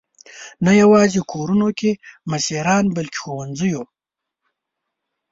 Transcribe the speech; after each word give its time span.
نه 0.65 0.71
یواځې 0.81 1.21
کورونو 1.31 1.69
کې 1.79 1.91
مشران، 2.31 2.85
بلکې 2.95 3.17
ښوونځیو. 3.23 3.83